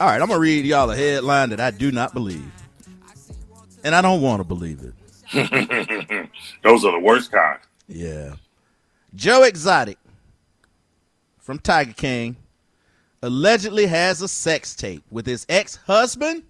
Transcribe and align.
All 0.00 0.06
right, 0.08 0.20
I'm 0.20 0.28
gonna 0.28 0.38
read 0.38 0.64
y'all 0.64 0.90
a 0.90 0.96
headline 0.96 1.50
that 1.50 1.60
I 1.60 1.70
do 1.70 1.92
not 1.92 2.14
believe, 2.14 2.50
and 3.84 3.94
I 3.94 4.02
don't 4.02 4.20
want 4.20 4.40
to 4.40 4.44
believe 4.44 4.80
it. 4.82 4.94
Those 6.62 6.84
are 6.84 6.92
the 6.92 7.00
worst 7.00 7.32
kind. 7.32 7.58
Yeah, 7.88 8.34
Joe 9.14 9.42
Exotic 9.44 9.98
from 11.38 11.58
Tiger 11.58 11.92
King 11.92 12.36
allegedly 13.22 13.86
has 13.86 14.20
a 14.22 14.28
sex 14.28 14.74
tape 14.74 15.04
with 15.10 15.26
his 15.26 15.46
ex-husband 15.48 16.42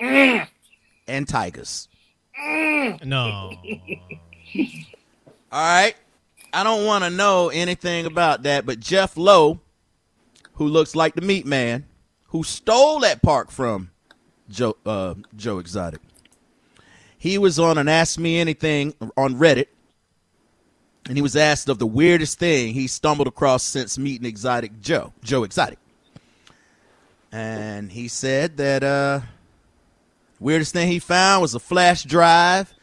mm. 0.00 0.46
and 1.08 1.28
tigers. 1.28 1.88
Mm. 2.40 3.04
No. 3.04 3.52
All 5.52 5.74
right. 5.74 5.94
I 6.52 6.62
don't 6.62 6.86
want 6.86 7.02
to 7.02 7.10
know 7.10 7.48
anything 7.48 8.06
about 8.06 8.44
that, 8.44 8.64
but 8.64 8.78
Jeff 8.78 9.16
Lowe, 9.16 9.58
who 10.54 10.68
looks 10.68 10.94
like 10.94 11.16
the 11.16 11.20
meat 11.20 11.46
man, 11.46 11.84
who 12.34 12.42
stole 12.42 12.98
that 12.98 13.22
park 13.22 13.48
from 13.48 13.92
Joe 14.50 14.76
uh, 14.84 15.14
Joe 15.36 15.60
Exotic. 15.60 16.00
He 17.16 17.38
was 17.38 17.60
on 17.60 17.78
an 17.78 17.86
Ask 17.86 18.18
Me 18.18 18.40
Anything 18.40 18.92
on 19.16 19.36
Reddit, 19.36 19.68
and 21.06 21.16
he 21.16 21.22
was 21.22 21.36
asked 21.36 21.68
of 21.68 21.78
the 21.78 21.86
weirdest 21.86 22.40
thing 22.40 22.74
he 22.74 22.88
stumbled 22.88 23.28
across 23.28 23.62
since 23.62 23.96
meeting 23.98 24.26
Exotic 24.26 24.80
Joe, 24.80 25.12
Joe 25.22 25.44
Exotic. 25.44 25.78
And 27.30 27.92
he 27.92 28.08
said 28.08 28.56
that 28.56 28.82
uh 28.82 29.20
weirdest 30.40 30.72
thing 30.72 30.88
he 30.88 30.98
found 30.98 31.40
was 31.40 31.54
a 31.54 31.60
flash 31.60 32.02
drive 32.02 32.74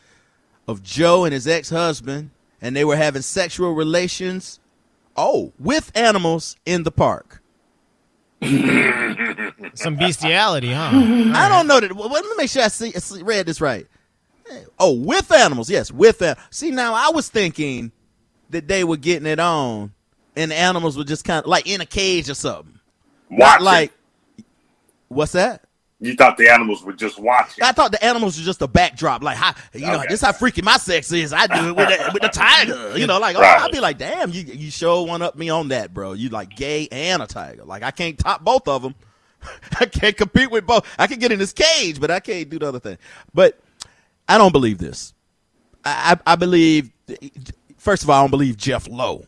of 0.66 0.82
Joe 0.82 1.26
and 1.26 1.34
his 1.34 1.46
ex-husband 1.46 2.30
and 2.62 2.74
they 2.74 2.86
were 2.86 2.96
having 2.96 3.22
sexual 3.22 3.74
relations 3.74 4.62
oh, 5.18 5.52
with 5.60 5.92
animals 5.94 6.56
in 6.66 6.84
the 6.84 6.92
park. 6.92 7.41
Some 9.76 9.96
bestiality, 9.98 10.72
huh? 10.72 10.90
I 10.94 11.48
don't 11.50 11.68
know 11.68 11.80
that. 11.80 11.94
Well, 11.96 12.10
let 12.10 12.24
me 12.24 12.32
make 12.38 12.50
sure 12.50 12.64
I 12.64 12.68
see, 12.70 12.92
see 12.92 13.22
read 13.24 13.46
this 13.46 13.62
right. 13.62 13.88
Oh, 14.80 14.94
with 14.94 15.32
animals, 15.32 15.70
yes, 15.70 15.92
with 15.92 16.22
an- 16.22 16.36
See, 16.50 16.72
now 16.72 16.94
I 16.94 17.10
was 17.14 17.30
thinking 17.30 17.92
that 18.50 18.68
they 18.68 18.84
were 18.84 18.98
getting 18.98 19.26
it 19.28 19.40
on, 19.40 19.94
and 20.36 20.52
the 20.52 20.56
animals 20.56 20.98
were 20.98 21.06
just 21.06 21.24
kind 21.24 21.40
of 21.44 21.48
like 21.50 21.68
in 21.68 21.80
a 21.80 21.86
cage 21.86 22.30
or 22.30 22.34
something. 22.34 22.80
Not 23.30 23.62
Watching. 23.62 23.66
like, 23.66 23.92
what's 25.08 25.32
that? 25.34 25.64
You 26.04 26.16
thought 26.16 26.36
the 26.36 26.50
animals 26.50 26.84
were 26.84 26.94
just 26.94 27.20
watching. 27.20 27.64
I 27.64 27.72
thought 27.72 27.92
the 27.92 28.04
animals 28.04 28.36
were 28.38 28.44
just 28.44 28.62
a 28.64 28.68
backdrop. 28.68 29.22
Like, 29.22 29.38
how, 29.38 29.54
you 29.72 29.86
know, 29.86 30.00
Okay. 30.00 30.08
this 30.10 30.22
how 30.22 30.32
freaky 30.32 30.64
my 30.64 30.78
sex 30.78 31.12
is. 31.12 31.32
I 31.32 31.46
do 31.46 31.70
it 31.70 31.76
with 31.76 31.90
the, 31.90 32.10
with 32.14 32.24
the 32.24 32.30
tiger. 32.30 32.98
You 32.98 33.06
know, 33.06 33.20
like, 33.20 33.36
oh, 33.36 33.42
I'd 33.42 33.72
be 33.72 33.80
like, 33.80 34.00
damn, 34.00 34.32
you 34.32 34.42
you 34.42 34.72
show 34.72 35.04
one 35.04 35.22
up 35.22 35.36
me 35.36 35.50
on 35.50 35.68
that, 35.68 35.94
bro. 35.94 36.14
You 36.14 36.30
like 36.30 36.56
gay 36.56 36.88
and 36.92 37.22
a 37.22 37.28
tiger. 37.28 37.64
Like, 37.64 37.84
I 37.84 37.92
can't 37.92 38.18
top 38.18 38.44
both 38.44 38.68
of 38.68 38.82
them. 38.82 38.96
I 39.80 39.86
can't 39.86 40.18
compete 40.18 40.50
with 40.50 40.66
both. 40.66 40.88
I 40.98 41.06
can 41.06 41.20
get 41.20 41.32
in 41.32 41.38
this 41.40 41.54
cage, 41.54 42.00
but 42.02 42.10
I 42.10 42.20
can't 42.20 42.50
do 42.50 42.58
the 42.58 42.68
other 42.68 42.80
thing. 42.80 42.98
But 43.34 43.60
I 44.28 44.40
don't 44.40 44.52
believe 44.52 44.80
this. 44.80 45.14
I 45.86 46.18
I, 46.26 46.34
I 46.34 46.36
believe. 46.36 46.92
First 47.78 48.02
of 48.04 48.10
all, 48.10 48.18
I 48.20 48.24
don't 48.24 48.32
believe 48.32 48.58
Jeff 48.58 48.88
Lowe. 48.90 49.26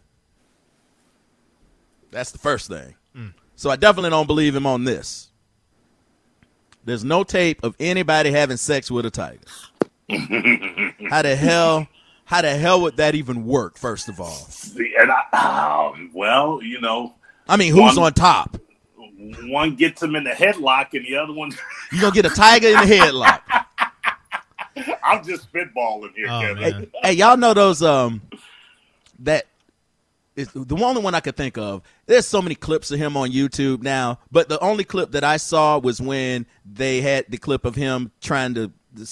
That's 2.11 2.31
the 2.31 2.37
first 2.39 2.67
thing. 2.67 2.95
Mm. 3.15 3.33
So 3.55 3.69
I 3.69 3.75
definitely 3.75 4.09
don't 4.11 4.27
believe 4.27 4.55
him 4.55 4.65
on 4.67 4.83
this. 4.83 5.29
There's 6.85 7.03
no 7.03 7.23
tape 7.23 7.63
of 7.63 7.75
anybody 7.79 8.31
having 8.31 8.57
sex 8.57 8.91
with 8.91 9.05
a 9.05 9.11
tiger. 9.11 9.39
how 11.09 11.21
the 11.21 11.35
hell? 11.35 11.87
How 12.25 12.41
the 12.41 12.55
hell 12.55 12.81
would 12.81 12.97
that 12.97 13.15
even 13.15 13.45
work? 13.45 13.77
First 13.77 14.09
of 14.09 14.19
all, 14.19 14.47
and 14.75 15.11
I, 15.11 15.91
um, 15.93 16.09
well, 16.13 16.61
you 16.63 16.79
know, 16.81 17.15
I 17.47 17.57
mean, 17.57 17.71
who's 17.71 17.95
One- 17.97 18.05
on 18.07 18.13
top? 18.13 18.57
one 19.45 19.75
gets 19.75 20.03
him 20.03 20.15
in 20.15 20.23
the 20.25 20.31
headlock, 20.31 20.87
and 20.93 21.05
the 21.05 21.15
other 21.15 21.33
one. 21.33 21.51
You 21.91 22.01
gonna 22.01 22.13
get 22.13 22.25
a 22.25 22.29
tiger 22.29 22.67
in 22.69 22.73
the 22.73 22.95
headlock? 22.95 23.41
I'm 25.03 25.23
just 25.23 25.51
spitballing 25.53 26.13
here, 26.15 26.25
Oh, 26.29 26.41
Kevin. 26.41 26.61
man. 26.61 26.87
hey, 27.03 27.13
y'all 27.13 27.37
know 27.37 27.53
those 27.53 27.83
um 27.83 28.21
that 29.19 29.45
is 30.35 30.49
the 30.53 30.75
only 30.83 31.01
one 31.01 31.13
I 31.15 31.19
could 31.19 31.35
think 31.35 31.57
of. 31.57 31.81
There's 32.05 32.25
so 32.25 32.41
many 32.41 32.55
clips 32.55 32.89
of 32.91 32.99
him 32.99 33.15
on 33.17 33.31
YouTube 33.31 33.83
now, 33.83 34.19
but 34.31 34.49
the 34.49 34.59
only 34.59 34.83
clip 34.83 35.11
that 35.11 35.23
I 35.23 35.37
saw 35.37 35.77
was 35.77 36.01
when 36.01 36.45
they 36.65 37.01
had 37.01 37.25
the 37.29 37.37
clip 37.37 37.65
of 37.65 37.75
him 37.75 38.11
trying 38.21 38.53
to, 38.55 38.71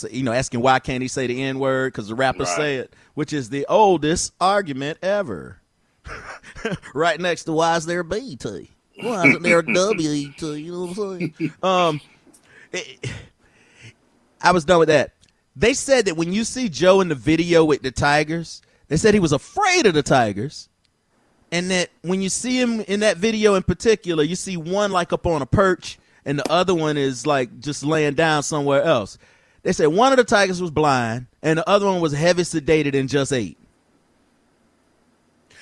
you 0.09 0.23
know, 0.23 0.31
asking 0.31 0.61
why 0.61 0.79
can't 0.79 1.01
he 1.01 1.07
say 1.07 1.27
the 1.27 1.41
N 1.43 1.59
word 1.59 1.93
because 1.93 2.07
the 2.07 2.15
rappers 2.15 2.47
Right. 2.49 2.55
say 2.57 2.75
it, 2.77 2.95
which 3.13 3.33
is 3.33 3.49
the 3.49 3.65
oldest 3.69 4.33
argument 4.41 4.97
ever. 5.01 5.57
right 6.95 7.19
next 7.19 7.43
to 7.43 7.53
why 7.53 7.75
is 7.77 7.85
there 7.85 7.99
a 7.99 8.03
BET? 8.03 8.43
Why 9.01 9.27
isn't 9.27 9.43
there 9.43 9.59
a 9.59 9.63
WET? 9.67 9.99
You 10.41 10.71
know 10.71 10.85
what 10.85 10.97
I'm 10.97 11.33
saying? 11.37 11.53
Um, 11.61 12.01
it- 12.71 13.09
I 14.41 14.51
was 14.51 14.65
done 14.65 14.79
with 14.79 14.87
that. 14.87 15.13
They 15.55 15.73
said 15.75 16.05
that 16.05 16.17
when 16.17 16.33
you 16.33 16.43
see 16.43 16.67
Joe 16.69 17.01
in 17.01 17.09
the 17.09 17.15
video 17.15 17.63
with 17.63 17.83
the 17.83 17.91
Tigers, 17.91 18.61
they 18.87 18.97
said 18.97 19.13
he 19.13 19.19
was 19.19 19.33
afraid 19.33 19.85
of 19.85 19.93
the 19.93 20.01
Tigers. 20.01 20.67
And 21.51 21.69
that 21.71 21.89
when 22.01 22.21
you 22.21 22.29
see 22.29 22.59
him 22.59 22.81
in 22.81 23.01
that 23.01 23.17
video 23.17 23.55
in 23.55 23.63
particular, 23.63 24.23
you 24.23 24.35
see 24.35 24.57
one 24.57 24.91
like 24.91 25.11
up 25.11 25.25
on 25.25 25.41
a 25.41 25.45
perch 25.45 25.99
and 26.25 26.39
the 26.39 26.51
other 26.51 26.73
one 26.73 26.97
is 26.97 27.27
like 27.27 27.59
just 27.59 27.83
laying 27.83 28.13
down 28.13 28.43
somewhere 28.43 28.83
else. 28.83 29.17
They 29.63 29.73
said 29.73 29.87
one 29.87 30.13
of 30.13 30.17
the 30.17 30.23
Tigers 30.23 30.61
was 30.61 30.71
blind 30.71 31.27
and 31.41 31.59
the 31.59 31.69
other 31.69 31.85
one 31.85 32.01
was 32.01 32.13
heavy 32.13 32.43
sedated 32.43 32.97
and 32.97 33.09
just 33.09 33.33
ate. 33.33 33.57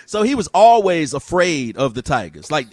So 0.05 0.23
he 0.23 0.35
was 0.35 0.47
always 0.53 1.13
afraid 1.13 1.77
of 1.77 1.93
the 1.93 2.01
Tigers. 2.01 2.49
Like 2.49 2.67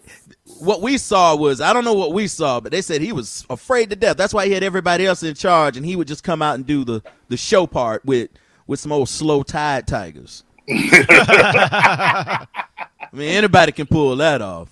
what 0.59 0.81
we 0.81 0.97
saw 0.97 1.37
was 1.37 1.61
I 1.61 1.73
don't 1.73 1.85
know 1.85 1.95
what 1.95 2.13
we 2.13 2.29
saw, 2.29 2.61
but 2.61 2.73
they 2.73 2.81
said 2.81 3.03
he 3.03 3.13
was 3.13 3.45
afraid 3.51 3.91
to 3.91 3.97
death. 3.97 4.17
That's 4.17 4.33
why 4.33 4.47
he 4.47 4.53
had 4.53 4.63
everybody 4.63 5.07
else 5.07 5.23
in 5.23 5.35
charge, 5.35 5.77
and 5.77 5.85
he 5.85 5.97
would 5.97 6.09
just 6.09 6.25
come 6.25 6.41
out 6.41 6.55
and 6.55 6.67
do 6.67 6.85
the 6.85 7.03
the 7.29 7.37
show 7.37 7.67
part 7.67 8.05
with 8.05 8.31
with 8.67 8.81
some 8.81 8.93
old 8.93 9.09
slow 9.09 9.43
tide 9.43 9.87
tigers. 9.87 10.45
I 13.17 13.19
mean, 13.19 13.31
anybody 13.31 13.73
can 13.73 13.87
pull 13.87 14.15
that 14.17 14.43
off. 14.43 14.69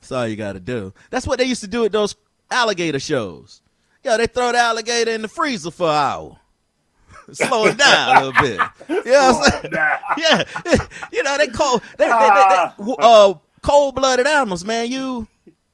That's 0.00 0.10
all 0.10 0.26
you 0.26 0.34
got 0.34 0.54
to 0.54 0.60
do. 0.60 0.92
That's 1.10 1.28
what 1.28 1.38
they 1.38 1.44
used 1.44 1.60
to 1.60 1.68
do 1.68 1.84
at 1.84 1.92
those 1.92 2.16
alligator 2.50 2.98
shows. 2.98 3.62
Yo, 4.02 4.16
they 4.16 4.26
throw 4.26 4.50
the 4.50 4.58
alligator 4.58 5.12
in 5.12 5.22
the 5.22 5.28
freezer 5.28 5.70
for 5.70 5.88
an 5.88 5.94
hour. 5.94 6.36
Slow 7.32 7.66
it 7.66 7.78
down 7.78 8.16
a 8.16 8.26
little 8.26 8.42
bit. 8.42 8.60
You 8.88 9.12
know 9.12 9.32
what 9.32 9.54
I'm 9.54 9.60
saying? 9.60 9.74
Yeah, 10.18 10.86
you 11.12 11.22
know 11.22 11.38
they 11.38 11.46
cold, 11.46 11.82
they, 11.98 12.06
they, 12.06 12.10
they, 12.10 12.84
they 12.84 12.94
uh, 12.98 13.34
cold 13.62 13.94
blooded 13.94 14.26
animals, 14.26 14.64
man. 14.64 14.90
You 14.90 15.28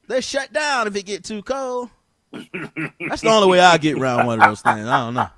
they 0.07 0.21
shut 0.21 0.53
down 0.53 0.85
if 0.85 0.95
it 0.95 1.07
get 1.07 1.23
too 1.23 1.41
cold. 1.41 1.89
That's 2.31 3.21
the 3.21 3.29
only 3.29 3.47
way 3.47 3.59
I 3.59 3.79
get 3.79 3.97
around 3.97 4.27
one 4.27 4.39
of 4.39 4.47
those 4.47 4.61
things. 4.61 4.87
I 4.87 4.99
don't 4.99 5.15
know. 5.15 5.29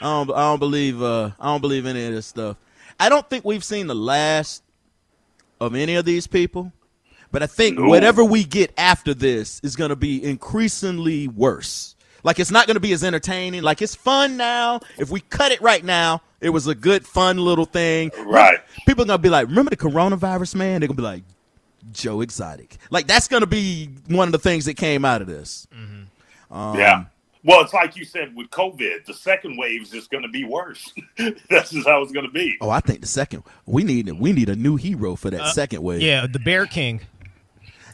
I 0.00 0.02
don't. 0.02 0.30
I 0.30 0.42
don't 0.42 0.60
believe. 0.60 1.02
Uh, 1.02 1.32
I 1.40 1.46
don't 1.46 1.60
believe 1.60 1.86
any 1.86 2.06
of 2.06 2.12
this 2.12 2.26
stuff. 2.26 2.56
I 3.00 3.08
don't 3.08 3.28
think 3.28 3.44
we've 3.44 3.64
seen 3.64 3.88
the 3.88 3.96
last 3.96 4.62
of 5.60 5.74
any 5.74 5.94
of 5.96 6.04
these 6.04 6.26
people. 6.26 6.72
But 7.30 7.42
I 7.42 7.46
think 7.46 7.78
No. 7.78 7.88
whatever 7.88 8.24
we 8.24 8.44
get 8.44 8.72
after 8.78 9.12
this 9.14 9.60
is 9.62 9.76
going 9.76 9.90
to 9.90 9.96
be 9.96 10.22
increasingly 10.24 11.28
worse. 11.28 11.94
Like 12.24 12.38
it's 12.38 12.50
not 12.50 12.66
going 12.66 12.74
to 12.76 12.80
be 12.80 12.92
as 12.92 13.04
entertaining. 13.04 13.62
Like 13.62 13.80
it's 13.82 13.94
fun 13.94 14.36
now. 14.36 14.80
If 14.98 15.10
we 15.10 15.20
cut 15.20 15.52
it 15.52 15.60
right 15.60 15.84
now, 15.84 16.22
it 16.40 16.50
was 16.50 16.66
a 16.66 16.74
good, 16.74 17.06
fun 17.06 17.36
little 17.38 17.64
thing. 17.64 18.10
Right. 18.26 18.58
People 18.86 19.02
are 19.04 19.06
going 19.06 19.18
to 19.18 19.22
be 19.22 19.28
like, 19.28 19.46
remember 19.48 19.70
the 19.70 19.76
coronavirus, 19.76 20.54
man? 20.54 20.80
They're 20.80 20.88
going 20.88 20.96
to 20.96 21.02
be 21.02 21.06
like, 21.06 21.22
Joe 21.92 22.20
Exotic. 22.22 22.76
Like 22.90 23.06
that's 23.06 23.28
going 23.28 23.42
to 23.42 23.46
be 23.46 23.90
one 24.08 24.26
of 24.28 24.32
the 24.32 24.38
things 24.38 24.64
that 24.64 24.74
came 24.74 25.04
out 25.04 25.20
of 25.22 25.28
this. 25.28 25.66
Um, 26.50 26.78
yeah. 26.78 27.04
Well, 27.44 27.60
it's 27.60 27.72
like 27.72 27.96
you 27.96 28.04
said 28.04 28.34
with 28.34 28.50
COVID. 28.50 29.04
The 29.06 29.14
second 29.14 29.56
wave 29.56 29.82
is 29.82 29.90
just 29.90 30.10
going 30.10 30.22
to 30.24 30.28
be 30.28 30.44
worse. 30.44 30.92
That's 31.48 31.70
just 31.70 31.86
how 31.86 32.02
it's 32.02 32.12
going 32.12 32.26
to 32.26 32.32
be. 32.32 32.56
Oh, 32.60 32.70
I 32.70 32.80
think 32.80 33.00
the 33.00 33.06
second 33.06 33.44
we 33.66 33.84
need 33.84 34.10
we 34.10 34.32
need 34.32 34.48
a 34.48 34.56
new 34.56 34.76
hero 34.76 35.14
for 35.16 35.30
that 35.30 35.54
second 35.54 35.82
wave. 35.82 36.02
Yeah, 36.02 36.26
the 36.26 36.38
Bear 36.40 36.66
King. 36.66 37.00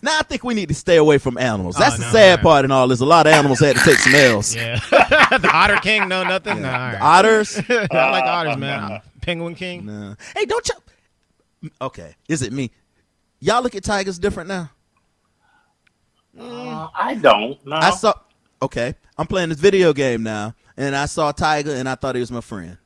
Now 0.02 0.18
I 0.18 0.22
think 0.22 0.44
we 0.44 0.52
need 0.54 0.68
to 0.68 0.74
stay 0.74 0.96
away 0.96 1.16
from 1.18 1.38
animals. 1.38 1.76
That's 1.76 1.94
Oh, 1.94 1.98
the 1.98 2.04
sad 2.04 2.30
alright. 2.30 2.42
part 2.42 2.64
in 2.66 2.70
all 2.70 2.88
this. 2.88 3.00
A 3.00 3.06
lot 3.06 3.26
of 3.26 3.32
animals 3.32 3.60
had 3.60 3.76
to 3.76 3.82
take 3.84 3.98
some 3.98 4.14
L's. 4.14 4.54
Yeah. 4.54 4.78
the 4.90 5.50
Otter 5.52 5.76
King, 5.76 6.08
no, 6.08 6.22
nothing? 6.24 6.60
No, 6.60 6.68
all 6.68 6.74
right. 6.78 6.98
Otters. 7.00 7.58
I 7.68 8.10
like 8.10 8.24
otters, 8.24 8.56
man. 8.58 9.00
Penguin 9.22 9.54
King. 9.54 9.86
Nah. 9.86 10.14
Hey, 10.36 10.44
don't 10.44 10.68
you? 10.68 11.70
Okay, 11.80 12.14
is 12.28 12.42
it 12.42 12.52
me? 12.52 12.70
Y'all 13.40 13.62
look 13.62 13.74
at 13.74 13.82
tigers 13.84 14.18
different 14.18 14.48
now. 14.48 14.70
Uh, 16.38 16.88
I 16.94 17.14
don't. 17.14 17.64
No. 17.64 17.76
I 17.76 17.90
saw. 17.90 18.12
Okay, 18.60 18.94
I'm 19.16 19.26
playing 19.26 19.50
this 19.50 19.58
video 19.60 19.92
game 19.92 20.22
now, 20.22 20.54
and 20.76 20.96
I 20.96 21.06
saw 21.06 21.30
a 21.30 21.32
tiger, 21.32 21.70
and 21.72 21.88
I 21.88 21.94
thought 21.94 22.14
he 22.16 22.20
was 22.20 22.32
my 22.32 22.40
friend. 22.40 22.78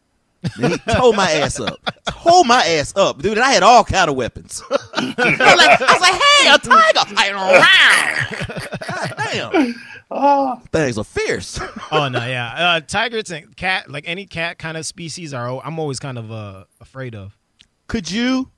And 0.63 0.73
he 0.73 0.79
tore 0.95 1.15
my 1.15 1.31
ass 1.33 1.59
up. 1.59 1.79
Tore 2.23 2.45
my 2.45 2.65
ass 2.65 2.95
up, 2.97 3.21
dude. 3.21 3.33
And 3.39 3.41
I 3.41 3.53
had 3.53 3.63
all 3.65 3.83
kind 3.83 4.09
of 4.09 4.15
weapons. 4.17 4.63
I, 4.71 5.15
was 5.19 5.39
like, 5.39 5.81
I 5.81 5.93
was 5.93 6.01
like, 6.01 6.15
"Hey, 6.15 6.55
a 6.55 6.59
tiger!" 6.59 7.15
I, 7.17 8.79
wow. 8.79 8.87
God 8.87 9.15
damn, 9.33 9.75
Ah, 10.11 10.57
things 10.73 10.97
are 10.97 11.05
fierce. 11.05 11.61
Oh 11.91 12.09
no, 12.09 12.25
yeah. 12.25 12.53
Uh, 12.55 12.81
tigers 12.81 13.31
and 13.31 13.57
cat, 13.57 13.91
like 13.91 14.05
any 14.07 14.27
cat 14.27 14.59
kind 14.59 14.77
of 14.77 14.87
species, 14.87 15.35
are 15.35 15.61
I'm 15.65 15.79
always 15.79 15.99
kind 15.99 16.19
of 16.19 16.31
uh, 16.31 16.65
afraid 16.81 17.15
of. 17.15 17.37
could 17.89 18.11
you, 18.11 18.51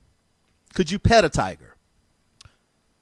could 0.73 0.91
you 0.91 0.99
pet 0.99 1.25
a 1.25 1.29
tiger? 1.29 1.75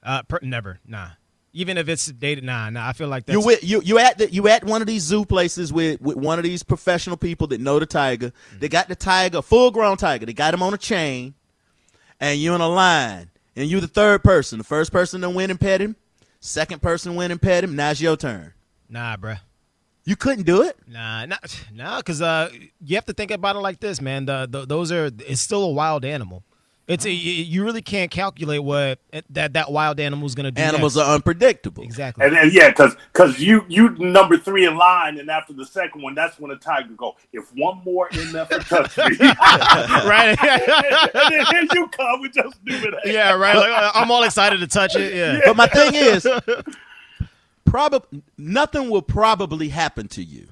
Uh, 0.04 0.21
per- 0.24 0.39
never, 0.42 0.80
nah. 0.86 1.10
Even 1.51 1.78
if 1.78 1.90
it's 1.90 2.06
dated, 2.06 2.44
nah, 2.44 2.69
nah. 2.69 2.88
I 2.88 2.94
feel 2.94 3.07
like 3.07 3.25
that's 3.25 3.34
You 3.34 3.44
with, 3.44 3.63
you 3.63 3.81
you 3.84 3.98
at 3.98 4.19
the, 4.19 4.31
you 4.31 4.48
at 4.48 4.63
one 4.63 4.81
of 4.81 4.88
these 4.88 5.01
zoo 5.01 5.25
places 5.25 5.74
with, 5.74 6.00
with 6.00 6.16
one 6.16 6.38
of 6.38 6.44
these 6.44 6.62
professional 6.62 7.18
people 7.18 7.48
that 7.48 7.60
know 7.60 7.80
the 7.80 7.88
tiger. 7.88 8.31
They 8.60 8.69
got 8.69 8.88
the 8.88 8.96
tiger, 8.96 9.42
full 9.42 9.72
grown 9.72 9.98
tiger. 9.98 10.25
They 10.28 10.34
got 10.34 10.54
him 10.54 10.62
on 10.62 10.74
a 10.75 10.78
chain, 10.78 11.34
and 12.19 12.40
you 12.40 12.54
in 12.54 12.62
a 12.62 12.69
line, 12.69 13.31
and 13.56 13.68
you 13.68 13.80
the 13.80 13.88
third 13.88 14.24
person. 14.24 14.60
The 14.60 14.63
first 14.63 14.92
person 14.92 15.22
to 15.22 15.30
win 15.30 15.50
and 15.50 15.60
pet 15.60 15.81
him, 15.81 15.96
second 16.40 16.81
person 16.84 17.16
win 17.16 17.31
and 17.31 17.42
pet 17.42 17.63
him. 17.63 17.75
Now 17.75 17.92
it's 17.92 18.02
your 18.02 18.16
turn. 18.16 18.54
nah, 18.88 19.18
bruh. 19.18 19.40
You 20.06 20.16
couldn't 20.16 20.45
do 20.45 20.63
it. 20.63 20.75
Nah, 20.88 21.25
nah, 21.25 21.38
nah. 21.74 21.98
Because 21.98 22.22
uh, 22.22 22.50
you 22.84 22.95
have 22.95 23.06
to 23.06 23.13
think 23.13 23.31
about 23.31 23.56
it 23.56 23.60
like 23.60 23.80
this, 23.80 24.02
man. 24.02 24.25
The, 24.25 24.48
the 24.50 24.66
those 24.66 24.92
are 24.92 25.12
it's 25.28 25.42
still 25.42 25.63
a 25.63 25.72
wild 25.72 26.04
animal. 26.06 26.44
It's 26.90 27.06
a, 27.06 27.12
you 27.12 27.44
you 27.44 27.64
really 27.64 27.84
can't 27.84 28.10
calculate 28.10 28.64
what 28.64 28.98
that 29.30 29.54
that 29.54 29.72
wild 29.72 30.00
animal 30.00 30.26
is 30.26 30.34
gonna 30.34 30.50
do. 30.50 30.60
Animals 30.60 30.96
next. 30.96 31.08
are 31.08 31.14
unpredictable. 31.14 31.84
exactly. 31.84 32.26
And 32.26 32.36
then 32.36 32.50
yeah, 32.52 32.70
because 32.70 32.96
because 33.14 33.40
you 33.40 33.64
you 33.68 33.92
number 34.00 34.40
three 34.40 34.66
in 34.66 34.76
line, 34.76 35.20
and 35.20 35.30
after 35.30 35.54
the 35.54 35.68
second 35.68 36.02
one, 36.02 36.16
that's 36.16 36.40
when 36.40 36.50
the 36.50 36.56
tiger 36.56 36.90
go. 36.98 37.16
If 37.32 37.54
one 37.56 37.84
more 37.86 38.10
MF 38.10 38.68
touch 38.68 38.98
me, 38.98 39.28
right. 40.10 40.36
and 40.44 41.32
then 41.32 41.46
here 41.46 41.68
you 41.76 41.88
come 41.90 42.22
with 42.22 42.36
your 42.36 42.52
stupid 42.54 42.96
ass. 42.96 43.02
yeah, 43.06 43.34
right. 43.36 43.56
Like, 43.56 43.70
uh, 43.70 43.92
I'm 43.94 44.10
all 44.10 44.24
excited 44.24 44.60
to 44.60 44.68
touch 44.68 44.96
it. 44.96 45.14
Yeah. 45.14 45.42
But 45.46 45.58
my 45.58 45.68
thing 45.68 45.94
is, 45.94 46.28
probably 47.66 48.24
nothing 48.36 48.90
will 48.90 49.04
probably 49.04 49.70
happen 49.70 50.08
to 50.08 50.24
you. 50.24 50.48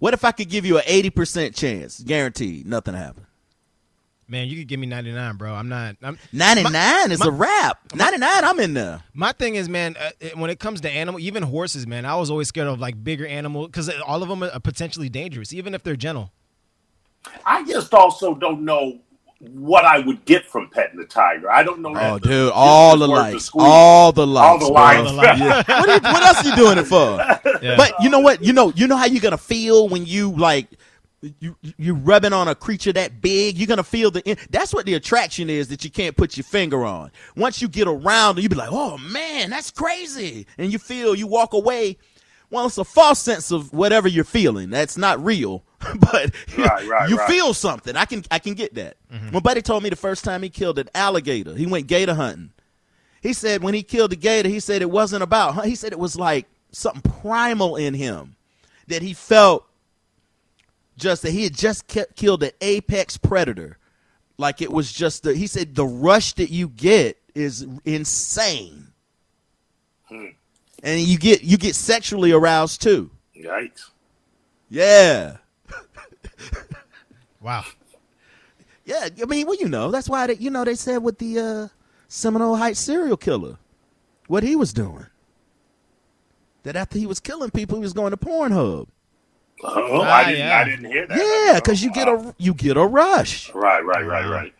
What 0.00 0.12
if 0.12 0.24
I 0.24 0.32
could 0.32 0.48
give 0.48 0.66
you 0.66 0.78
an 0.78 0.84
eighty 0.86 1.10
percent 1.10 1.54
chance, 1.54 2.00
guaranteed, 2.00 2.66
nothing 2.66 2.94
happened? 2.94 3.26
Man, 4.34 4.48
you 4.48 4.56
could 4.58 4.66
give 4.66 4.80
me 4.80 4.88
99, 4.88 5.36
bro. 5.36 5.54
I'm 5.54 5.68
not. 5.68 5.94
I'm, 6.02 6.18
Ninety 6.32 6.64
nine 6.64 7.12
is 7.12 7.20
my- 7.20 7.26
a 7.26 7.30
wrap. 7.30 7.78
Ninety 7.94 8.18
nine, 8.18 8.42
I'm 8.44 8.58
in 8.58 8.74
there. 8.74 9.00
my 9.14 9.30
thing 9.30 9.54
is, 9.54 9.68
man. 9.68 9.94
Uh, 9.96 10.10
it- 10.18 10.36
when 10.36 10.50
it 10.50 10.58
comes 10.58 10.80
to 10.80 10.90
animal, 10.90 11.20
even 11.20 11.44
horses, 11.44 11.86
man, 11.86 12.04
I 12.04 12.16
was 12.16 12.30
always 12.30 12.48
scared 12.48 12.66
of 12.66 12.80
like 12.80 13.02
bigger 13.04 13.26
animals 13.26 13.68
because 13.68 13.88
all 14.04 14.24
of 14.24 14.28
them 14.28 14.42
are 14.42 14.58
potentially 14.58 15.08
dangerous, 15.08 15.52
even 15.52 15.72
if 15.72 15.84
they're 15.84 15.94
gentle. 15.94 16.32
I 17.46 17.64
just 17.64 17.94
also 17.94 18.34
don't 18.34 18.64
know 18.64 18.98
what 19.38 19.84
I 19.84 20.00
would 20.00 20.24
get 20.24 20.46
from 20.46 20.68
petting 20.70 20.98
the 20.98 21.04
tiger. 21.04 21.50
I 21.50 21.62
don't 21.62 21.80
know. 21.80 21.90
Oh, 21.90 22.14
that 22.18 22.22
dude, 22.22 22.30
this 22.48 22.52
all 22.54 22.96
the 22.98 23.08
worth 23.08 23.18
lights, 23.18 23.44
squeeze. 23.44 23.64
all 23.64 24.10
the 24.12 24.26
lights, 24.26 24.46
all 24.48 24.58
the 24.58 24.72
bro. 24.72 24.82
lines. 24.82 24.98
All 25.08 25.14
the 25.14 25.22
lines. 25.22 25.40
Yeah. 25.40 25.56
What, 25.56 25.88
are 25.88 25.94
you- 25.94 26.00
what 26.12 26.22
else 26.24 26.44
you 26.44 26.56
doing 26.56 26.78
it 26.78 26.86
for? 26.86 27.60
Yeah. 27.62 27.76
But 27.76 27.92
you 28.02 28.10
know 28.10 28.18
what? 28.20 28.42
You 28.42 28.52
know, 28.52 28.72
you 28.74 28.86
know 28.88 28.96
how 28.96 29.06
you're 29.06 29.22
gonna 29.22 29.38
feel 29.38 29.88
when 29.88 30.04
you 30.04 30.32
like 30.32 30.66
you 31.40 31.56
you 31.78 31.94
rubbing 31.94 32.32
on 32.32 32.48
a 32.48 32.54
creature 32.54 32.92
that 32.92 33.20
big. 33.20 33.56
You're 33.58 33.66
gonna 33.66 33.82
feel 33.82 34.10
the. 34.10 34.22
In- 34.28 34.36
That's 34.50 34.72
what 34.74 34.86
the 34.86 34.94
attraction 34.94 35.48
is 35.50 35.68
that 35.68 35.84
you 35.84 35.90
can't 35.90 36.16
put 36.16 36.36
your 36.36 36.44
finger 36.44 36.84
on. 36.84 37.10
Once 37.36 37.60
you 37.62 37.68
get 37.68 37.88
around, 37.88 38.38
you 38.42 38.48
be 38.48 38.56
like, 38.56 38.70
"Oh 38.72 38.98
man, 38.98 39.50
that's 39.50 39.70
crazy," 39.70 40.46
and 40.58 40.72
you 40.72 40.78
feel 40.78 41.14
you 41.14 41.26
walk 41.26 41.52
away. 41.52 41.98
Well, 42.50 42.66
it's 42.66 42.78
a 42.78 42.84
false 42.84 43.20
sense 43.20 43.50
of 43.50 43.72
whatever 43.72 44.06
you're 44.06 44.22
feeling. 44.22 44.70
That's 44.70 44.96
not 44.96 45.24
real, 45.24 45.64
but 45.98 46.32
Right, 46.56 46.86
right, 46.88 47.08
you 47.10 47.16
right. 47.16 47.28
feel 47.30 47.52
something. 47.54 47.96
I 47.96 48.04
can 48.04 48.24
I 48.30 48.38
can 48.38 48.54
get 48.54 48.74
that. 48.74 48.96
Mm-hmm. 49.12 49.32
My 49.32 49.40
buddy 49.40 49.62
told 49.62 49.82
me 49.82 49.88
the 49.90 49.96
first 49.96 50.24
time 50.24 50.42
he 50.42 50.50
killed 50.50 50.78
an 50.78 50.88
alligator, 50.94 51.54
he 51.54 51.66
went 51.66 51.86
gator 51.86 52.14
hunting. 52.14 52.50
He 53.22 53.32
said 53.32 53.62
when 53.62 53.74
he 53.74 53.82
killed 53.82 54.12
the 54.12 54.16
gator, 54.16 54.48
he 54.50 54.60
said 54.60 54.82
it 54.82 54.90
wasn't 54.90 55.22
about. 55.22 55.64
He 55.64 55.74
said 55.74 55.92
it 55.92 55.98
was 55.98 56.14
like 56.16 56.46
something 56.72 57.10
primal 57.22 57.76
in 57.76 57.94
him 57.94 58.36
that 58.88 59.00
he 59.02 59.14
felt 59.14 59.66
just 60.96 61.22
that 61.22 61.30
he 61.32 61.44
had 61.44 61.54
just 61.54 61.86
kept, 61.86 62.16
killed 62.16 62.42
an 62.42 62.50
apex 62.60 63.16
predator. 63.16 63.78
Like 64.38 64.60
it 64.62 64.72
was 64.72 64.92
just 64.92 65.22
the. 65.22 65.34
He 65.34 65.46
said 65.46 65.74
the 65.74 65.86
rush 65.86 66.32
that 66.34 66.50
you 66.50 66.68
get 66.68 67.16
is 67.34 67.66
insane, 67.84 68.88
and 70.82 71.00
you 71.00 71.18
get 71.18 71.42
you 71.44 71.56
get 71.56 71.74
sexually 71.74 72.32
aroused 72.32 72.82
too. 72.82 73.10
Yikes! 73.36 73.90
Yeah, 74.68 75.36
Wow. 77.40 77.64
yeah. 78.84 79.08
I 79.20 79.24
mean, 79.26 79.46
well, 79.46 79.56
you 79.56 79.68
know, 79.68 79.90
that's 79.90 80.08
why 80.08 80.26
they, 80.26 80.36
you 80.36 80.50
know 80.50 80.64
they 80.64 80.74
said 80.74 80.98
with 80.98 81.18
the 81.18 81.38
uh, 81.38 81.68
Seminole 82.08 82.56
Heights 82.56 82.80
serial 82.80 83.16
killer, 83.16 83.58
what 84.26 84.42
he 84.42 84.56
was 84.56 84.72
doing. 84.72 85.06
That 86.64 86.76
after 86.76 86.98
he 86.98 87.06
was 87.06 87.20
killing 87.20 87.50
people, 87.50 87.76
he 87.78 87.82
was 87.82 87.92
going 87.92 88.12
to 88.12 88.16
Pornhub. 88.16 88.88
Oh, 89.62 90.00
Ah, 90.02 90.12
I 90.16 90.24
didn't. 90.24 90.38
yeah. 90.46 90.58
I 90.58 90.64
didn't 90.64 90.84
hear 90.86 91.06
that. 91.06 91.16
Yeah, 91.46 91.60
because 91.60 91.82
you 91.82 91.92
get 91.92 92.08
a 92.08 92.34
you 92.38 92.54
get 92.54 92.76
a 92.76 92.84
rush. 92.84 93.52
right, 93.54 93.84
right, 93.84 94.04
right, 94.06 94.28
right. 94.28 94.54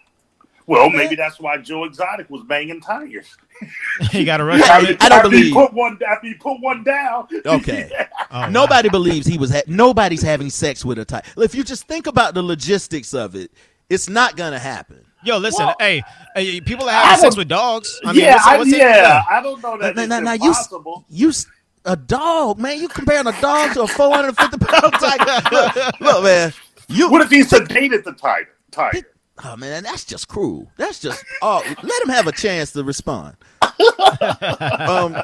Well, 0.67 0.89
maybe 0.89 1.15
that's 1.15 1.39
why 1.39 1.59
Joe 1.59 1.85
Exotic 1.85 2.31
was 2.31 2.43
banging 2.45 2.81
tires. 2.81 3.27
he 4.11 4.25
got 4.25 4.41
a 4.41 4.45
rush. 4.45 4.63
I- 4.63 4.79
on 4.79 4.87
it? 4.87 5.03
I 5.03 5.09
don't 5.11 5.19
after 5.19 5.29
believe- 5.31 5.47
He 5.47 5.53
put 5.53 5.75
one 5.75 5.99
after 6.09 6.27
he 6.27 6.35
put 6.35 6.59
one 6.61 6.83
down. 6.83 7.27
Okay. 7.47 7.89
Yeah. 7.91 8.09
Oh, 8.31 8.41
wow. 8.41 8.49
Nobody 8.49 8.89
believes 8.89 9.27
he 9.27 9.37
was. 9.37 9.51
Ha- 9.51 9.63
nobody's 9.67 10.23
having 10.23 10.49
sex 10.49 10.83
with 10.85 10.99
a 10.99 11.05
tiger. 11.05 11.27
If 11.37 11.55
you 11.55 11.65
just 11.65 11.87
think 11.87 12.07
about 12.07 12.33
the 12.35 12.43
logistics 12.43 13.13
of 13.13 13.35
it, 13.35 13.51
it's 13.91 14.09
not 14.09 14.37
gonna 14.37 14.59
happen. 14.59 15.05
Yo, 15.23 15.37
listen. 15.37 15.67
Well, 15.67 15.77
hey, 15.79 16.03
hey, 16.35 16.61
people 16.63 16.87
are 16.89 16.93
having 16.93 17.21
sex 17.21 17.37
with 17.37 17.49
dogs. 17.49 18.01
I 18.05 18.13
mean, 18.13 18.23
yeah, 18.23 18.35
what's, 18.37 18.47
I, 18.47 18.57
what's 18.59 18.73
it- 18.73 18.79
yeah, 18.79 19.23
I 19.31 19.43
don't 19.43 19.63
know 19.63 19.77
that 19.79 19.95
Now- 19.97 20.03
it's 20.03 20.09
now- 20.09 20.21
now 20.21 20.33
you 20.33 20.51
s- 20.51 20.67
impossible. 20.67 21.05
You 21.11 21.29
s- 21.29 21.47
a 21.85 21.97
dog, 21.97 22.59
man. 22.59 22.81
You 22.81 22.89
comparing 22.89 23.27
a 23.27 23.41
dog 23.41 23.75
to 23.75 23.83
a 23.83 23.87
four 23.87 24.15
hundred 24.15 24.29
and 24.29 24.39
fifty 24.39 24.59
pound 24.59 24.93
tiger? 25.01 25.49
Look, 25.53 26.01
look, 26.01 26.25
man. 26.25 26.53
You. 26.89 27.11
What 27.11 27.23
if 27.23 27.31
he 27.31 27.41
sedated 27.41 28.05
the 28.05 28.13
tiger? 28.13 28.49
Tiger. 28.71 29.03
Oh 29.45 29.57
man, 29.57 29.83
that's 29.83 30.05
just 30.05 30.29
cruel. 30.29 30.71
That's 30.77 31.01
just. 31.01 31.25
Oh, 31.43 31.63
let 31.83 32.03
him 32.03 32.09
have 32.09 32.27
a 32.27 32.33
chance 32.33 32.73
to 32.73 32.85
respond. 32.85 33.37
um, 33.63 35.17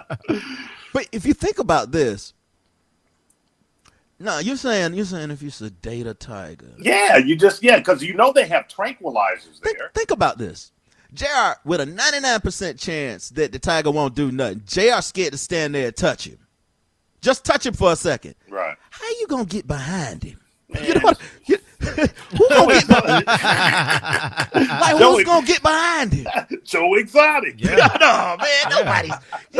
but 0.92 1.06
if 1.12 1.24
you 1.24 1.34
think 1.34 1.58
about 1.58 1.92
this, 1.92 2.34
no, 4.18 4.38
you're 4.38 4.56
saying 4.56 4.94
you're 4.94 5.04
saying 5.04 5.30
if 5.30 5.42
you 5.42 5.50
sedate 5.50 6.06
a 6.06 6.14
tiger. 6.14 6.72
Yeah, 6.78 7.16
you 7.18 7.36
just 7.36 7.62
yeah, 7.62 7.78
because 7.78 8.02
you 8.02 8.14
know 8.14 8.32
they 8.32 8.46
have 8.48 8.66
tranquilizers 8.68 9.60
Think, 9.62 9.78
there. 9.78 9.90
think 9.94 10.10
about 10.10 10.38
this. 10.38 10.72
JR, 11.12 11.54
with 11.64 11.80
a 11.80 11.86
99% 11.86 12.78
chance 12.78 13.30
that 13.30 13.50
the 13.50 13.58
tiger 13.58 13.90
won't 13.90 14.14
do 14.14 14.30
nothing, 14.30 14.62
JR 14.66 15.00
scared 15.00 15.32
to 15.32 15.38
stand 15.38 15.74
there 15.74 15.88
and 15.88 15.96
touch 15.96 16.26
him. 16.28 16.38
Just 17.20 17.44
touch 17.44 17.66
him 17.66 17.74
for 17.74 17.92
a 17.92 17.96
second. 17.96 18.34
Right. 18.48 18.76
How 18.90 19.08
you 19.20 19.26
going 19.26 19.46
to 19.46 19.50
get 19.50 19.66
behind 19.66 20.24
him? 20.24 20.40
You 20.82 20.94
know 20.94 21.00
what? 21.00 21.18
You, 21.46 21.58
who 21.80 22.48
gonna 22.48 22.74
get 22.74 22.86
behind 22.86 23.26
Like, 24.54 24.92
who's 24.92 25.00
Joey- 25.00 25.24
going 25.24 25.40
to 25.40 25.46
get 25.46 25.62
behind 25.62 26.12
him? 26.12 26.26
Joe 26.64 26.94
Exotic. 26.94 27.54
Yeah. 27.60 27.96
no, 28.00 28.36
man, 28.38 28.70
nobody's. 28.70 29.14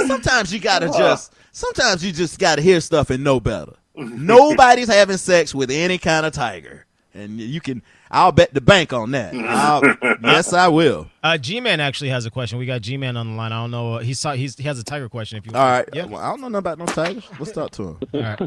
Sometimes 0.07 0.53
you 0.53 0.61
got 0.61 0.81
to 0.81 0.89
uh-huh. 0.89 0.99
just, 0.99 1.33
sometimes 1.53 2.05
you 2.05 2.13
just 2.13 2.39
got 2.39 2.57
to 2.57 2.63
hear 2.63 2.81
stuff 2.81 3.11
and 3.11 3.25
know 3.25 3.41
better. 3.41 3.73
Nobody's 3.97 4.89
having 4.89 5.17
sex 5.17 5.55
with 5.55 5.71
any 5.71 5.99
kind 5.99 6.25
of 6.25 6.33
tiger. 6.33 6.87
And 7.13 7.41
you 7.41 7.61
can, 7.61 7.83
I'll 8.11 8.33
bet 8.33 8.53
the 8.53 8.61
bank 8.61 8.93
on 8.93 9.13
that. 9.13 9.35
I'll, 9.35 9.83
yes, 10.23 10.53
I 10.53 10.69
will. 10.69 11.09
Uh, 11.23 11.37
G-Man 11.37 11.81
actually 11.81 12.09
has 12.09 12.25
a 12.25 12.31
question. 12.31 12.59
We 12.59 12.65
got 12.65 12.81
G-Man 12.81 13.15
on 13.15 13.33
the 13.33 13.35
line. 13.35 13.53
I 13.53 13.61
don't 13.61 13.71
know. 13.71 13.97
Uh, 13.97 13.99
he 13.99 14.15
saw. 14.15 14.33
He's, 14.33 14.57
he 14.57 14.63
has 14.63 14.79
a 14.79 14.85
tiger 14.85 15.07
question. 15.11 15.37
If 15.37 15.45
you 15.47 15.53
All 15.53 15.63
right. 15.63 15.87
Yeah. 15.93 16.07
Well, 16.07 16.19
I 16.19 16.31
don't 16.31 16.41
know 16.41 16.49
nothing 16.49 16.59
about 16.61 16.79
no 16.79 16.87
tigers. 16.87 17.29
Let's 17.39 17.53
talk 17.53 17.73
to 17.73 17.83
him. 17.89 17.99
All 18.15 18.21
right. 18.23 18.41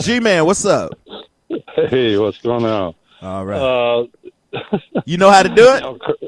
G 0.00 0.18
man, 0.18 0.46
what's 0.46 0.64
up? 0.64 0.92
Hey, 1.90 2.16
what's 2.16 2.38
going 2.38 2.64
on? 2.64 2.94
All 3.20 3.44
right. 3.44 3.60
Uh, 3.60 4.06
you 5.04 5.18
know 5.18 5.30
how 5.30 5.42
to 5.42 5.50
do 5.50 5.66
it? 5.68 6.27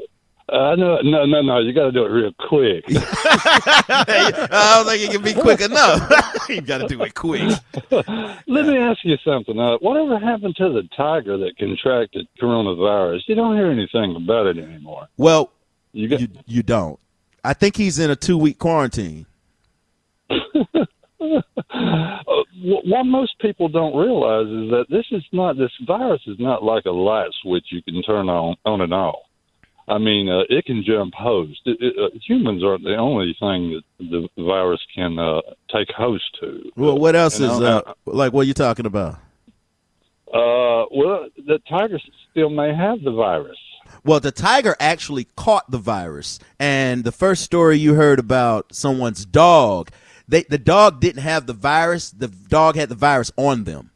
uh, 0.51 0.75
no, 0.75 0.99
no, 1.01 1.25
no, 1.25 1.41
no. 1.41 1.59
You 1.59 1.71
got 1.71 1.85
to 1.85 1.91
do 1.91 2.05
it 2.05 2.09
real 2.09 2.33
quick. 2.37 2.83
I 2.89 4.73
don't 4.75 4.85
think 4.85 5.03
it 5.03 5.11
can 5.11 5.21
be 5.21 5.33
quick 5.33 5.61
enough. 5.61 6.11
you 6.49 6.59
got 6.61 6.79
to 6.79 6.87
do 6.87 7.01
it 7.03 7.15
quick. 7.15 7.49
Let 7.91 8.65
me 8.65 8.77
ask 8.77 8.99
you 9.03 9.15
something. 9.23 9.57
Uh, 9.57 9.77
whatever 9.77 10.19
happened 10.19 10.57
to 10.57 10.69
the 10.69 10.87
tiger 10.95 11.37
that 11.37 11.57
contracted 11.57 12.27
coronavirus? 12.41 13.21
You 13.27 13.35
don't 13.35 13.55
hear 13.55 13.71
anything 13.71 14.15
about 14.17 14.47
it 14.47 14.57
anymore. 14.57 15.07
Well, 15.17 15.51
You 15.93 16.09
got 16.09 16.19
you 16.19 16.27
you 16.45 16.63
don't. 16.63 16.99
I 17.43 17.53
think 17.53 17.77
he's 17.77 17.97
in 17.97 18.11
a 18.11 18.15
two 18.15 18.37
week 18.37 18.59
quarantine. 18.59 19.25
what 21.17 23.05
most 23.05 23.39
people 23.39 23.69
don't 23.69 23.95
realize 23.95 24.47
is 24.47 24.69
that 24.71 24.85
this 24.89 25.05
is 25.11 25.23
not 25.31 25.57
this 25.57 25.71
virus 25.87 26.21
is 26.27 26.37
not 26.39 26.61
like 26.63 26.85
a 26.85 26.91
light 26.91 27.29
switch 27.41 27.67
you 27.69 27.81
can 27.83 28.01
turn 28.03 28.27
on 28.27 28.55
on 28.65 28.81
and 28.81 28.93
off. 28.93 29.23
I 29.87 29.97
mean, 29.97 30.29
uh, 30.29 30.43
it 30.49 30.65
can 30.65 30.83
jump 30.85 31.13
host. 31.13 31.59
It, 31.65 31.77
it, 31.81 31.95
uh, 31.99 32.17
humans 32.25 32.63
aren't 32.63 32.83
the 32.83 32.95
only 32.95 33.35
thing 33.39 33.81
that 33.99 34.27
the 34.37 34.43
virus 34.43 34.79
can 34.95 35.17
uh, 35.19 35.41
take 35.69 35.89
host 35.91 36.23
to. 36.41 36.71
Well, 36.75 36.97
what 36.97 37.15
else 37.15 37.39
You 37.39 37.47
is 37.47 37.59
know, 37.59 37.79
uh, 37.85 37.93
like? 38.05 38.31
What 38.31 38.41
are 38.41 38.47
you 38.47 38.53
talking 38.53 38.85
about? 38.85 39.15
Uh, 40.33 40.85
well, 40.91 41.27
the 41.45 41.59
tiger 41.67 41.99
still 42.31 42.49
may 42.49 42.73
have 42.73 43.01
the 43.01 43.11
virus. 43.11 43.57
Well, 44.05 44.21
the 44.21 44.31
tiger 44.31 44.75
actually 44.79 45.25
caught 45.35 45.69
the 45.69 45.77
virus, 45.77 46.39
and 46.57 47.03
the 47.03 47.11
first 47.11 47.43
story 47.43 47.77
you 47.77 47.95
heard 47.95 48.19
about 48.19 48.73
someone's 48.73 49.25
dog, 49.25 49.89
they 50.27 50.43
the 50.43 50.57
dog 50.57 51.01
didn't 51.01 51.23
have 51.23 51.45
the 51.47 51.53
virus. 51.53 52.11
The 52.11 52.29
dog 52.29 52.75
had 52.75 52.87
the 52.87 52.95
virus 52.95 53.31
on 53.35 53.65
them. 53.65 53.91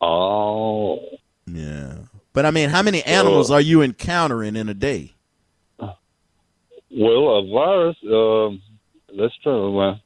Oh, 0.00 1.00
Yeah, 1.46 1.94
but 2.32 2.46
I 2.46 2.50
mean, 2.50 2.70
how 2.70 2.82
many 2.82 3.02
animals 3.04 3.50
are 3.50 3.60
you 3.60 3.82
encountering 3.82 4.56
in 4.56 4.68
a 4.68 4.74
day? 4.74 5.14
Well, 6.90 7.38
a 7.38 7.46
virus. 7.52 7.96
Um, 8.04 8.62
that's 9.16 9.36
true. 9.42 9.72
Well, 9.72 10.00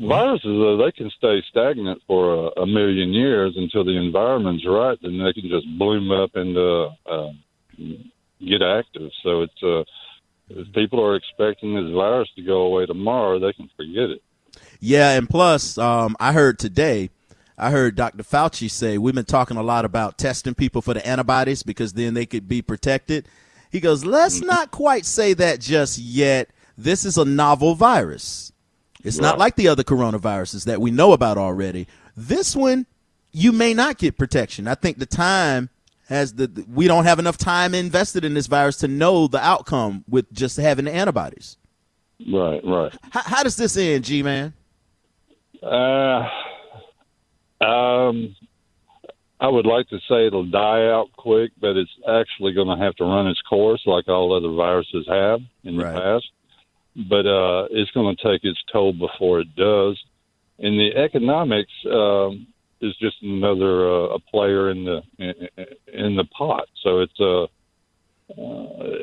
viruses 0.00 0.46
uh, 0.46 0.84
they 0.84 0.92
can 0.92 1.10
stay 1.16 1.42
stagnant 1.50 2.02
for 2.06 2.34
a, 2.34 2.62
a 2.62 2.66
million 2.66 3.12
years 3.12 3.54
until 3.56 3.84
the 3.84 3.96
environment's 3.96 4.66
right. 4.66 4.98
Then 5.00 5.18
they 5.18 5.32
can 5.32 5.48
just 5.48 5.66
bloom 5.78 6.10
up 6.10 6.34
and 6.34 6.56
uh, 6.56 6.90
uh, 7.06 7.32
get 8.40 8.62
active. 8.62 9.10
So 9.22 9.42
it's 9.42 9.62
uh, 9.62 9.84
if 10.50 10.72
people 10.72 11.04
are 11.04 11.16
expecting 11.16 11.74
this 11.74 11.92
virus 11.94 12.28
to 12.36 12.42
go 12.42 12.62
away 12.62 12.86
tomorrow, 12.86 13.38
they 13.38 13.52
can 13.52 13.70
forget 13.76 14.10
it. 14.10 14.22
Yeah, 14.80 15.16
and 15.16 15.28
plus, 15.28 15.78
um, 15.78 16.16
I 16.18 16.32
heard 16.32 16.58
today, 16.58 17.10
I 17.58 17.70
heard 17.70 17.96
Dr. 17.96 18.22
Fauci 18.22 18.70
say 18.70 18.98
we've 18.98 19.14
been 19.14 19.24
talking 19.24 19.56
a 19.56 19.62
lot 19.62 19.84
about 19.84 20.16
testing 20.16 20.54
people 20.54 20.80
for 20.80 20.94
the 20.94 21.04
antibodies 21.06 21.62
because 21.62 21.92
then 21.92 22.14
they 22.14 22.24
could 22.24 22.46
be 22.48 22.62
protected. 22.62 23.28
He 23.70 23.80
goes, 23.80 24.04
let's 24.04 24.40
not 24.40 24.70
quite 24.70 25.04
say 25.04 25.34
that 25.34 25.60
just 25.60 25.98
yet. 25.98 26.50
This 26.76 27.04
is 27.04 27.18
a 27.18 27.24
novel 27.24 27.74
virus. 27.74 28.52
It's 29.04 29.18
not 29.18 29.38
like 29.38 29.56
the 29.56 29.68
other 29.68 29.82
coronaviruses 29.84 30.64
that 30.64 30.80
we 30.80 30.90
know 30.90 31.12
about 31.12 31.36
already. 31.38 31.86
This 32.16 32.54
one, 32.54 32.86
you 33.32 33.52
may 33.52 33.74
not 33.74 33.98
get 33.98 34.16
protection. 34.18 34.68
I 34.68 34.74
think 34.74 34.98
the 34.98 35.06
time 35.06 35.70
has 36.08 36.34
the 36.34 36.46
the- 36.46 36.64
we 36.72 36.86
don't 36.86 37.04
have 37.04 37.18
enough 37.18 37.36
time 37.36 37.74
invested 37.74 38.24
in 38.24 38.34
this 38.34 38.46
virus 38.46 38.76
to 38.78 38.88
know 38.88 39.26
the 39.26 39.44
outcome 39.44 40.04
with 40.08 40.32
just 40.32 40.56
having 40.56 40.86
the 40.86 40.94
antibodies. 40.94 41.56
Right, 42.26 42.60
right. 42.64 42.92
How, 43.10 43.22
how 43.22 43.42
does 43.42 43.56
this 43.56 43.76
end, 43.76 44.04
G 44.04 44.22
man? 44.22 44.54
Uh, 45.62 46.28
um, 47.60 48.34
I 49.40 49.46
would 49.48 49.66
like 49.66 49.88
to 49.88 49.98
say 50.08 50.26
it'll 50.26 50.44
die 50.50 50.88
out 50.88 51.08
quick, 51.16 51.52
but 51.60 51.76
it's 51.76 51.90
actually 52.08 52.52
going 52.54 52.76
to 52.76 52.84
have 52.84 52.94
to 52.96 53.04
run 53.04 53.26
its 53.28 53.40
course 53.42 53.82
like 53.86 54.08
all 54.08 54.32
other 54.36 54.52
viruses 54.54 55.06
have 55.08 55.40
in 55.64 55.76
Right. 55.78 55.92
the 55.94 56.00
past. 56.00 56.26
But 57.08 57.26
uh, 57.26 57.68
it's 57.70 57.90
going 57.92 58.16
to 58.16 58.22
take 58.22 58.42
its 58.42 58.58
toll 58.72 58.92
before 58.92 59.40
it 59.40 59.54
does. 59.54 59.96
And 60.58 60.78
the 60.78 60.96
economics 60.96 61.70
um, 61.86 62.48
is 62.80 62.96
just 62.96 63.22
another 63.22 63.88
uh, 63.88 64.14
a 64.16 64.18
player 64.18 64.70
in 64.70 64.84
the 64.84 65.02
in, 65.18 65.34
in 65.92 66.16
the 66.16 66.24
pot. 66.24 66.64
So 66.82 66.98
it's 67.00 67.20
uh, 67.20 67.44
uh, 67.44 67.46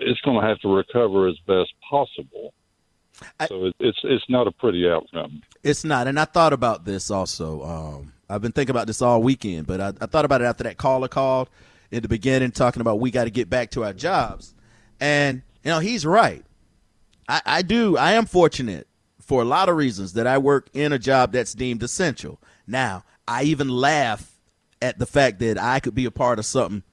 it's 0.01 0.19
going 0.21 0.41
to 0.41 0.45
have 0.45 0.59
to 0.59 0.67
recover 0.75 1.27
as 1.29 1.38
best 1.47 1.74
possible. 1.89 2.53
I- 3.39 3.47
so 3.47 3.65
it, 3.67 3.75
it's 3.79 4.00
it's 4.03 4.25
not 4.29 4.47
a 4.47 4.51
pretty 4.51 4.89
outcome. 4.89 5.41
It's 5.63 5.85
not, 5.85 6.07
and 6.07 6.19
I 6.19 6.25
thought 6.25 6.51
about 6.51 6.83
this 6.83 7.09
also. 7.09 7.63
Um, 7.63 8.12
I've 8.29 8.41
been 8.41 8.51
thinking 8.51 8.72
about 8.72 8.88
this 8.88 9.01
all 9.01 9.22
weekend, 9.22 9.67
but 9.67 9.79
I, 9.79 9.94
I 10.01 10.05
thought 10.05 10.25
about 10.25 10.41
it 10.41 10.46
after 10.46 10.63
that 10.63 10.77
caller 10.77 11.08
called 11.08 11.50
in 11.91 12.01
the 12.01 12.08
beginning, 12.08 12.51
talking 12.51 12.82
about 12.82 13.00
we 13.00 13.12
got 13.12 13.25
to 13.25 13.29
get 13.29 13.50
back 13.50 13.72
to 13.72 13.84
our 13.84 13.94
jobs, 13.94 14.55
and 15.00 15.41
you 15.63 15.72
know 15.72 15.79
he's 15.79 16.05
right. 16.05 16.44
I, 17.27 17.41
I 17.46 17.62
do. 17.62 17.98
I 17.98 18.13
am 18.13 18.25
fortunate 18.25 18.88
for 19.22 19.41
a 19.41 19.46
lot 19.46 19.70
of 19.70 19.75
reasons 19.75 20.13
that 20.13 20.27
I 20.27 20.38
work 20.38 20.70
in 20.74 20.94
a 20.94 21.00
job 21.00 21.32
that's 21.32 21.53
deemed 21.53 21.84
essential. 21.84 22.39
Now, 22.67 23.03
I 23.27 23.44
even 23.44 23.70
laugh 23.70 24.32
at 24.82 25.00
the 25.00 25.05
fact 25.05 25.39
that 25.39 25.60
I 25.60 25.79
could 25.79 25.96
be 25.96 26.05
a 26.05 26.12
part 26.12 26.39
of 26.39 26.46
something 26.46 26.84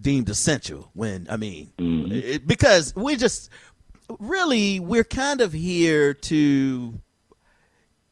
deemed 0.00 0.28
essential 0.28 0.90
when 0.92 1.26
I 1.30 1.36
mean 1.36 1.72
mm-hmm. 1.78 2.12
it, 2.12 2.46
because 2.46 2.94
we 2.96 3.16
just 3.16 3.50
really 4.18 4.80
we're 4.80 5.04
kind 5.04 5.40
of 5.40 5.52
here 5.52 6.14
to 6.14 7.00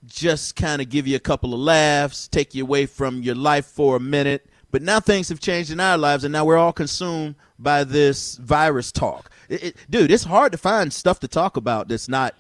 just 0.07 0.57
kind 0.57 0.83
of 0.83 0.89
give 0.89 1.07
you 1.07 1.17
a 1.17 1.21
couple 1.21 1.55
of 1.55 1.61
laughs, 1.61 2.29
take 2.29 2.55
you 2.55 2.65
away 2.65 2.87
from 2.87 3.23
your 3.23 3.35
life 3.35 3.67
for 3.67 3.97
a 3.97 4.01
minute. 4.01 4.47
But 4.71 4.83
now 4.83 5.01
things 5.01 5.29
have 5.29 5.39
changed 5.41 5.71
in 5.71 5.81
our 5.81 5.99
lives, 5.99 6.25
and 6.25 6.33
now 6.33 6.45
we're 6.45 6.57
all 6.57 6.73
consumed 6.73 7.35
by 7.59 7.85
this 7.85 8.37
virus 8.37 8.91
talk. 8.91 9.31
It, 9.49 9.63
it, 9.63 9.77
dude, 9.91 10.11
it's 10.11 10.25
hard 10.25 10.53
to 10.53 10.59
find 10.59 10.93
stuff 10.93 11.21
to 11.21 11.29
talk 11.29 11.57
about 11.57 11.89
that's 11.89 12.09
not 12.09 12.35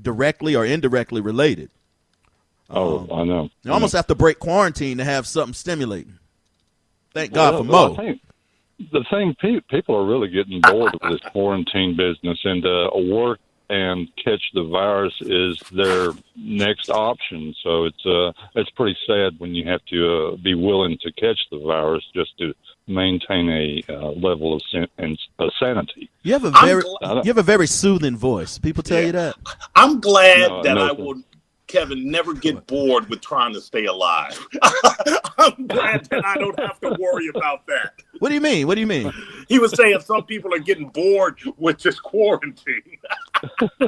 directly 0.00 0.56
or 0.56 0.66
indirectly 0.66 1.20
related. 1.20 1.70
Oh, 2.68 3.06
I 3.12 3.24
know. 3.24 3.48
You 3.62 3.72
almost 3.72 3.94
have 3.94 4.08
to 4.08 4.14
break 4.16 4.40
quarantine 4.40 4.98
to 4.98 5.04
have 5.04 5.26
something 5.26 5.54
stimulating. 5.54 6.18
Thank 7.14 7.32
God 7.32 7.54
Well, 7.54 7.64
for 7.64 7.70
well, 7.70 7.88
Mo. 7.90 7.94
Think 7.96 8.20
the 8.92 9.04
thing 9.08 9.34
pe- 9.40 9.60
people 9.70 9.94
are 9.94 10.04
really 10.04 10.28
getting 10.28 10.60
bored 10.60 10.92
with 10.92 11.12
this 11.12 11.30
quarantine 11.30 11.96
business, 11.96 12.38
and 12.44 12.66
uh, 12.66 12.90
work 12.94 13.38
and 13.68 14.08
catch 14.22 14.42
the 14.54 14.64
virus 14.64 15.14
is 15.22 15.58
their 15.72 16.12
next 16.36 16.88
option. 16.90 17.54
So 17.62 17.84
it's 17.84 18.04
uh, 18.06 18.32
it's 18.54 18.70
pretty 18.70 18.96
sad 19.06 19.34
when 19.38 19.54
you 19.54 19.68
have 19.68 19.84
to 19.86 20.30
uh, 20.32 20.36
be 20.36 20.54
willing 20.54 20.98
to 21.02 21.12
catch 21.12 21.40
the 21.50 21.58
virus 21.58 22.04
just 22.14 22.36
to 22.38 22.54
maintain 22.86 23.48
a 23.50 23.82
uh, 23.92 24.10
level 24.12 24.54
of 24.54 24.62
san- 24.70 24.86
and, 24.98 25.18
uh, 25.38 25.48
sanity. 25.58 26.08
You 26.22 26.34
have 26.34 26.44
a 26.44 26.52
I'm 26.54 26.66
very 26.68 26.82
glad- 27.00 27.24
you 27.24 27.30
have 27.30 27.38
a 27.38 27.42
very 27.42 27.66
soothing 27.66 28.16
voice. 28.16 28.58
People 28.58 28.82
tell 28.82 29.02
you 29.02 29.12
that. 29.12 29.34
I'm 29.74 30.00
glad 30.00 30.48
No, 30.48 30.62
that 30.62 30.74
no, 30.74 30.84
I 30.84 30.88
sir. 30.88 30.94
will, 31.02 31.22
Kevin, 31.66 32.10
never 32.10 32.32
get 32.32 32.66
bored 32.66 33.08
with 33.08 33.20
trying 33.20 33.52
to 33.54 33.60
stay 33.60 33.86
alive. 33.86 34.38
I'm 35.38 35.66
glad 35.66 36.06
that 36.06 36.24
I 36.24 36.36
don't 36.36 36.58
have 36.60 36.80
to 36.80 36.96
worry 36.98 37.28
about 37.28 37.66
that. 37.66 37.92
What 38.20 38.28
do 38.28 38.34
you 38.34 38.40
mean? 38.40 38.66
What 38.66 38.76
do 38.76 38.80
you 38.80 38.86
mean? 38.86 39.12
He 39.48 39.58
was 39.58 39.72
saying 39.72 40.00
some 40.00 40.24
people 40.24 40.54
are 40.54 40.60
getting 40.60 40.88
bored 40.88 41.38
with 41.56 41.80
this 41.80 41.98
quarantine. 41.98 42.98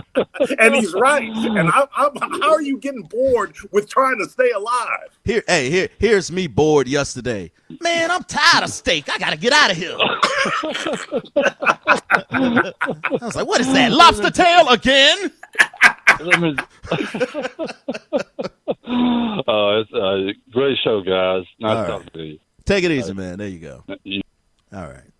and 0.59 0.75
he's 0.75 0.93
right. 0.93 1.29
And 1.29 1.71
I, 1.71 1.87
I'm, 1.97 2.17
how 2.41 2.53
are 2.53 2.63
you 2.63 2.79
getting 2.79 3.03
bored 3.03 3.55
with 3.71 3.89
trying 3.89 4.19
to 4.19 4.29
stay 4.29 4.51
alive? 4.51 5.19
Here, 5.25 5.45
hey, 5.47 5.71
here, 5.71 5.89
here's 5.99 6.33
me 6.33 6.47
bored 6.49 6.89
yesterday. 6.89 7.51
Man, 7.81 8.11
I'm 8.11 8.25
tired 8.25 8.65
of 8.65 8.71
steak. 8.71 9.09
I 9.09 9.19
gotta 9.19 9.37
get 9.37 9.53
out 9.53 9.71
of 9.71 9.77
here. 9.77 9.97
I 12.31 12.73
was 13.21 13.37
like, 13.37 13.47
what 13.47 13.61
is 13.61 13.73
that? 13.73 13.93
Lobster 13.93 14.31
tail 14.31 14.69
again? 14.69 15.31
Let 16.21 16.41
me- 16.41 16.57
uh, 18.89 19.81
it's 19.81 19.93
a 19.93 20.33
great 20.51 20.79
show, 20.83 21.01
guys. 21.03 21.45
Nice 21.61 21.71
All 21.71 21.83
right. 21.83 21.87
talking 21.89 22.11
to 22.15 22.23
you. 22.25 22.39
Take 22.65 22.85
it 22.85 22.91
easy, 22.91 23.15
man. 23.15 23.39
There 23.39 23.49
you 23.49 23.59
go. 23.61 23.85
All 24.73 24.87
right. 24.87 25.11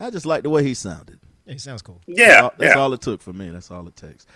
I 0.00 0.10
just 0.10 0.26
like 0.26 0.42
the 0.42 0.50
way 0.50 0.62
he 0.62 0.74
sounded. 0.74 1.20
Hey, 1.46 1.58
sounds 1.58 1.82
cool. 1.82 2.00
Yeah. 2.06 2.48
That's 2.58 2.74
yeah. 2.74 2.80
all 2.80 2.92
it 2.92 3.02
took 3.02 3.20
for 3.20 3.32
me. 3.32 3.50
That's 3.50 3.70
all 3.70 3.86
it 3.86 3.96
takes. 3.96 4.26